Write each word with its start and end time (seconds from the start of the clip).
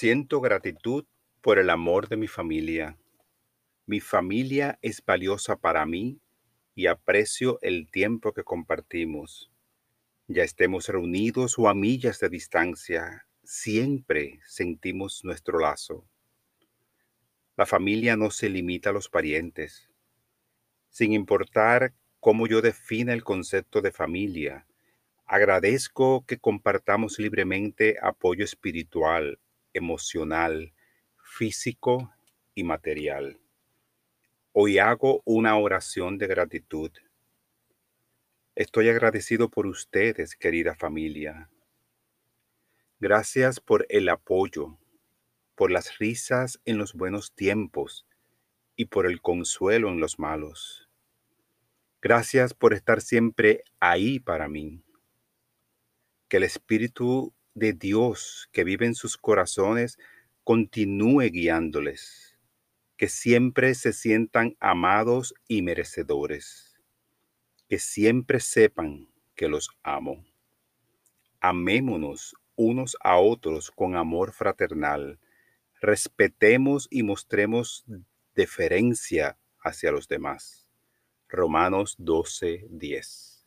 Siento 0.00 0.40
gratitud 0.40 1.04
por 1.42 1.58
el 1.58 1.68
amor 1.68 2.08
de 2.08 2.16
mi 2.16 2.26
familia. 2.26 2.96
Mi 3.84 4.00
familia 4.00 4.78
es 4.80 5.04
valiosa 5.04 5.56
para 5.56 5.84
mí 5.84 6.22
y 6.74 6.86
aprecio 6.86 7.58
el 7.60 7.90
tiempo 7.90 8.32
que 8.32 8.42
compartimos. 8.42 9.52
Ya 10.26 10.42
estemos 10.42 10.88
reunidos 10.88 11.58
o 11.58 11.68
a 11.68 11.74
millas 11.74 12.18
de 12.18 12.30
distancia, 12.30 13.26
siempre 13.44 14.40
sentimos 14.46 15.22
nuestro 15.22 15.58
lazo. 15.58 16.08
La 17.58 17.66
familia 17.66 18.16
no 18.16 18.30
se 18.30 18.48
limita 18.48 18.88
a 18.88 18.94
los 18.94 19.10
parientes. 19.10 19.90
Sin 20.88 21.12
importar 21.12 21.92
cómo 22.20 22.46
yo 22.46 22.62
defina 22.62 23.12
el 23.12 23.22
concepto 23.22 23.82
de 23.82 23.92
familia, 23.92 24.66
agradezco 25.26 26.24
que 26.24 26.38
compartamos 26.38 27.18
libremente 27.18 27.98
apoyo 28.00 28.46
espiritual, 28.46 29.38
emocional, 29.72 30.72
físico 31.22 32.12
y 32.54 32.64
material. 32.64 33.38
Hoy 34.52 34.78
hago 34.78 35.22
una 35.24 35.56
oración 35.56 36.18
de 36.18 36.26
gratitud. 36.26 36.90
Estoy 38.54 38.88
agradecido 38.88 39.48
por 39.48 39.66
ustedes, 39.66 40.34
querida 40.34 40.74
familia. 40.74 41.50
Gracias 42.98 43.60
por 43.60 43.86
el 43.88 44.08
apoyo, 44.08 44.78
por 45.54 45.70
las 45.70 45.98
risas 45.98 46.60
en 46.64 46.76
los 46.76 46.94
buenos 46.94 47.32
tiempos 47.32 48.06
y 48.76 48.86
por 48.86 49.06
el 49.06 49.20
consuelo 49.22 49.88
en 49.88 50.00
los 50.00 50.18
malos. 50.18 50.90
Gracias 52.02 52.54
por 52.54 52.74
estar 52.74 53.00
siempre 53.00 53.62
ahí 53.78 54.20
para 54.20 54.48
mí. 54.48 54.82
Que 56.28 56.38
el 56.38 56.44
Espíritu 56.44 57.34
de 57.54 57.72
Dios 57.72 58.48
que 58.52 58.64
vive 58.64 58.86
en 58.86 58.94
sus 58.94 59.16
corazones 59.16 59.98
continúe 60.44 61.30
guiándoles, 61.30 62.38
que 62.96 63.08
siempre 63.08 63.74
se 63.74 63.92
sientan 63.92 64.56
amados 64.60 65.34
y 65.48 65.62
merecedores, 65.62 66.80
que 67.68 67.78
siempre 67.78 68.40
sepan 68.40 69.08
que 69.34 69.48
los 69.48 69.70
amo. 69.82 70.24
Amémonos 71.40 72.34
unos 72.56 72.96
a 73.00 73.18
otros 73.18 73.70
con 73.70 73.96
amor 73.96 74.32
fraternal, 74.32 75.18
respetemos 75.80 76.88
y 76.90 77.02
mostremos 77.02 77.84
deferencia 78.34 79.38
hacia 79.60 79.92
los 79.92 80.08
demás. 80.08 80.68
Romanos 81.28 81.94
12, 81.98 82.66
10. 82.70 83.39